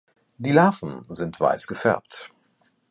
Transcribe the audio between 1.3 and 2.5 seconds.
weiß gefärbt.